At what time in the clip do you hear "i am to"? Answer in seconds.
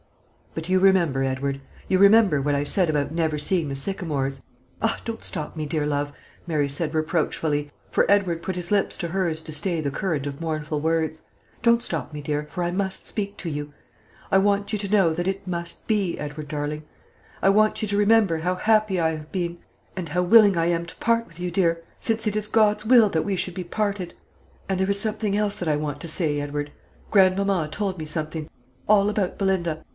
20.57-20.95